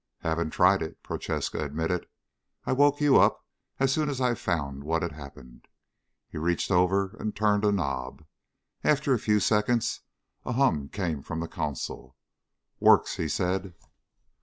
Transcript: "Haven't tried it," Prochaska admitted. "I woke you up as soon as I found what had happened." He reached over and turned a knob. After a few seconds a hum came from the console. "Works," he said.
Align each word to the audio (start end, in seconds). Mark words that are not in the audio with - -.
"Haven't 0.21 0.49
tried 0.49 0.81
it," 0.81 1.03
Prochaska 1.03 1.63
admitted. 1.63 2.07
"I 2.65 2.71
woke 2.73 2.99
you 2.99 3.19
up 3.19 3.45
as 3.79 3.91
soon 3.93 4.09
as 4.09 4.19
I 4.19 4.33
found 4.33 4.83
what 4.83 5.03
had 5.03 5.11
happened." 5.11 5.67
He 6.27 6.39
reached 6.39 6.71
over 6.71 7.15
and 7.19 7.35
turned 7.35 7.63
a 7.63 7.71
knob. 7.71 8.25
After 8.83 9.13
a 9.13 9.19
few 9.19 9.39
seconds 9.39 9.99
a 10.43 10.53
hum 10.53 10.89
came 10.89 11.21
from 11.21 11.39
the 11.39 11.47
console. 11.47 12.17
"Works," 12.79 13.17
he 13.17 13.27
said. 13.29 13.75